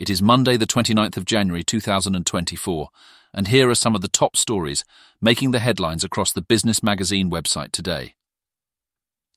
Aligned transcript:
It 0.00 0.08
is 0.08 0.22
Monday, 0.22 0.56
the 0.56 0.66
29th 0.66 1.18
of 1.18 1.26
January 1.26 1.62
2024, 1.62 2.88
and 3.34 3.48
here 3.48 3.68
are 3.68 3.74
some 3.74 3.94
of 3.94 4.00
the 4.00 4.08
top 4.08 4.34
stories 4.34 4.82
making 5.20 5.50
the 5.50 5.58
headlines 5.58 6.02
across 6.02 6.32
the 6.32 6.40
Business 6.40 6.82
Magazine 6.82 7.30
website 7.30 7.70
today. 7.70 8.14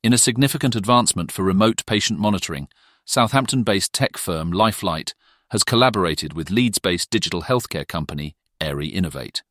In 0.03 0.13
a 0.13 0.17
significant 0.17 0.73
advancement 0.73 1.33
for 1.33 1.43
remote 1.43 1.85
patient 1.85 2.17
monitoring, 2.17 2.69
Southampton 3.03 3.63
based 3.63 3.91
tech 3.91 4.15
firm 4.15 4.53
Lifelight 4.53 5.13
has 5.49 5.65
collaborated 5.65 6.31
with 6.31 6.49
Leeds 6.49 6.79
based 6.79 7.09
digital 7.09 7.41
healthcare 7.41 7.85
company 7.85 8.37
Aire 8.61 8.83
Innovate. 8.83 9.43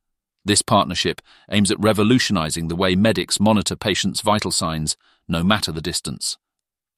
This 0.46 0.62
partnership 0.62 1.20
aims 1.50 1.70
at 1.70 1.78
revolutionizing 1.78 2.68
the 2.68 2.76
way 2.76 2.96
medics 2.96 3.38
monitor 3.38 3.76
patients' 3.76 4.22
vital 4.22 4.50
signs, 4.50 4.96
no 5.28 5.44
matter 5.44 5.72
the 5.72 5.82
distance. 5.82 6.38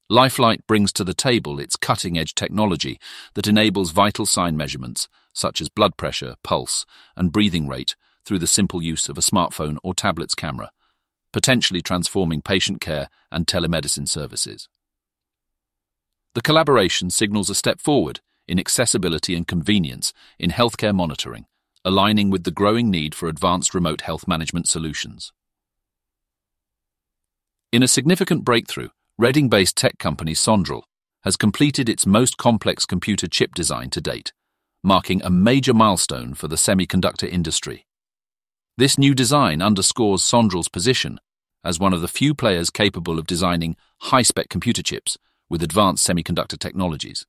Lifelight 0.09 0.67
brings 0.67 0.93
to 0.93 1.03
the 1.03 1.15
table 1.15 1.59
its 1.59 1.75
cutting 1.75 2.15
edge 2.15 2.35
technology 2.35 2.99
that 3.33 3.47
enables 3.47 3.89
vital 3.89 4.27
sign 4.27 4.55
measurements, 4.55 5.07
such 5.33 5.59
as 5.61 5.69
blood 5.69 5.97
pressure, 5.97 6.35
pulse, 6.43 6.85
and 7.15 7.31
breathing 7.31 7.67
rate, 7.67 7.95
through 8.23 8.37
the 8.39 8.47
simple 8.47 8.83
use 8.83 9.09
of 9.09 9.17
a 9.17 9.21
smartphone 9.21 9.77
or 9.83 9.95
tablet's 9.95 10.35
camera, 10.35 10.71
potentially 11.33 11.81
transforming 11.81 12.41
patient 12.41 12.81
care 12.81 13.09
and 13.31 13.47
telemedicine 13.47 14.07
services. 14.07 14.69
The 16.35 16.41
collaboration 16.41 17.09
signals 17.09 17.49
a 17.49 17.55
step 17.55 17.79
forward 17.81 18.19
in 18.47 18.59
accessibility 18.59 19.35
and 19.35 19.47
convenience 19.47 20.13
in 20.37 20.51
healthcare 20.51 20.93
monitoring, 20.93 21.45
aligning 21.83 22.29
with 22.29 22.43
the 22.43 22.51
growing 22.51 22.91
need 22.91 23.15
for 23.15 23.27
advanced 23.27 23.73
remote 23.73 24.01
health 24.01 24.27
management 24.27 24.67
solutions. 24.67 25.33
In 27.71 27.81
a 27.81 27.87
significant 27.87 28.43
breakthrough, 28.43 28.89
Reading 29.17 29.47
based 29.47 29.77
tech 29.77 29.97
company 29.97 30.33
Sondrel 30.33 30.81
has 31.23 31.37
completed 31.37 31.87
its 31.87 32.05
most 32.05 32.35
complex 32.35 32.85
computer 32.85 33.27
chip 33.27 33.55
design 33.55 33.89
to 33.91 34.01
date, 34.01 34.33
marking 34.83 35.21
a 35.23 35.29
major 35.29 35.73
milestone 35.73 36.33
for 36.33 36.49
the 36.49 36.57
semiconductor 36.57 37.25
industry. 37.25 37.85
This 38.75 38.97
new 38.97 39.15
design 39.15 39.61
underscores 39.61 40.21
Sondrel's 40.21 40.67
position 40.67 41.21
as 41.63 41.79
one 41.79 41.93
of 41.93 42.01
the 42.01 42.09
few 42.09 42.35
players 42.35 42.69
capable 42.69 43.17
of 43.17 43.25
designing 43.25 43.77
high 44.01 44.21
spec 44.21 44.49
computer 44.49 44.83
chips 44.83 45.17
with 45.49 45.63
advanced 45.63 46.05
semiconductor 46.05 46.59
technologies. 46.59 47.25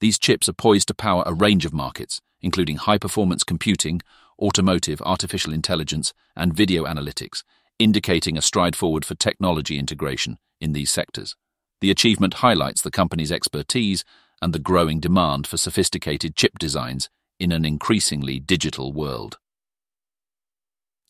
These 0.00 0.18
chips 0.18 0.46
are 0.46 0.52
poised 0.52 0.88
to 0.88 0.94
power 0.94 1.22
a 1.24 1.32
range 1.32 1.64
of 1.64 1.72
markets, 1.72 2.20
including 2.42 2.76
high 2.76 2.98
performance 2.98 3.44
computing, 3.44 4.02
automotive, 4.38 5.00
artificial 5.06 5.54
intelligence, 5.54 6.12
and 6.36 6.52
video 6.52 6.84
analytics, 6.84 7.44
indicating 7.80 8.36
a 8.36 8.42
stride 8.42 8.76
forward 8.76 9.04
for 9.04 9.14
technology 9.14 9.78
integration 9.78 10.38
in 10.60 10.72
these 10.72 10.90
sectors. 10.90 11.34
The 11.80 11.90
achievement 11.90 12.34
highlights 12.34 12.82
the 12.82 12.90
company's 12.90 13.32
expertise 13.32 14.04
and 14.42 14.52
the 14.52 14.58
growing 14.58 15.00
demand 15.00 15.46
for 15.46 15.56
sophisticated 15.56 16.36
chip 16.36 16.58
designs 16.58 17.08
in 17.38 17.52
an 17.52 17.64
increasingly 17.64 18.38
digital 18.38 18.92
world. 18.92 19.38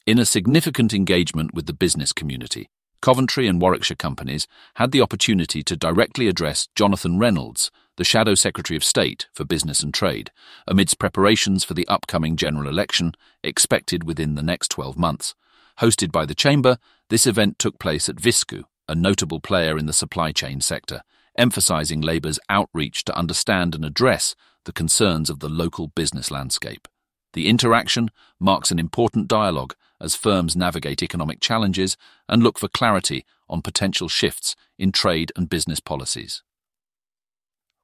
In 0.07 0.19
a 0.19 0.25
significant 0.25 0.95
engagement 0.95 1.53
with 1.53 1.67
the 1.67 1.75
business 1.75 2.13
community, 2.13 2.69
Coventry 3.03 3.49
and 3.49 3.61
Warwickshire 3.61 3.97
companies 3.97 4.47
had 4.75 4.93
the 4.93 5.01
opportunity 5.01 5.63
to 5.65 5.77
directly 5.77 6.29
address 6.29 6.69
Jonathan 6.77 7.19
Reynolds, 7.19 7.71
the 7.97 8.05
Shadow 8.05 8.35
Secretary 8.35 8.77
of 8.77 8.85
State 8.85 9.27
for 9.33 9.45
Business 9.45 9.83
and 9.83 9.93
Trade, 9.93 10.31
amidst 10.69 10.99
preparations 10.99 11.65
for 11.65 11.75
the 11.75 11.89
upcoming 11.89 12.37
general 12.37 12.69
election 12.69 13.13
expected 13.43 14.05
within 14.05 14.37
the 14.37 14.43
next 14.43 14.69
12 14.69 14.97
months. 14.99 15.35
Hosted 15.81 16.13
by 16.13 16.27
the 16.27 16.35
Chamber, 16.35 16.77
this 17.09 17.27
event 17.27 17.59
took 17.59 17.79
place 17.79 18.11
at 18.11 18.17
Visku, 18.17 18.65
a 18.87 18.95
notable 18.95 19.41
player 19.41 19.79
in 19.79 19.87
the 19.87 19.95
supply 19.95 20.31
chain 20.31 20.61
sector, 20.61 21.03
emphasizing 21.39 22.03
Labour's 22.03 22.39
outreach 22.51 23.03
to 23.05 23.17
understand 23.17 23.75
and 23.75 23.83
address 23.83 24.35
the 24.67 24.75
concerns 24.75 25.31
of 25.31 25.41
the 25.41 25.49
local 25.49 25.89
business 25.89 26.31
landscape. 26.31 26.87
The 27.33 27.49
interaction 27.49 28.11
marks 28.39 28.71
an 28.71 28.79
important 28.79 29.27
dialogue 29.27 29.75
as 29.99 30.15
firms 30.15 30.55
navigate 30.55 31.03
economic 31.03 31.41
challenges 31.41 31.97
and 32.29 32.43
look 32.43 32.59
for 32.59 32.69
clarity 32.69 33.25
on 33.49 33.63
potential 33.63 34.09
shifts 34.09 34.57
in 34.79 34.93
trade 34.93 35.33
and 35.35 35.49
business 35.49 35.81
policies. 35.81 36.43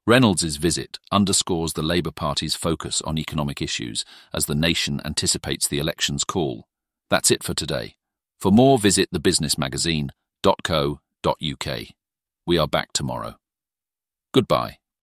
Reynolds's 0.05 0.57
visit 0.57 0.99
underscores 1.11 1.73
the 1.73 1.81
Labour 1.81 2.11
Party's 2.11 2.55
focus 2.55 3.01
on 3.01 3.17
economic 3.17 3.59
issues 3.59 4.05
as 4.33 4.45
the 4.45 4.55
nation 4.55 5.01
anticipates 5.03 5.67
the 5.67 5.79
election's 5.79 6.23
call. 6.23 6.67
That's 7.09 7.31
it 7.31 7.43
for 7.43 7.53
today. 7.53 7.96
For 8.39 8.51
more, 8.51 8.77
visit 8.77 9.09
the 9.11 9.19
Business 9.19 9.57
Magazine 9.57 10.11
www.co.uk. 10.43 11.79
We 12.45 12.57
are 12.57 12.67
back 12.67 12.93
tomorrow. 12.93 13.35
Goodbye. 14.33 14.77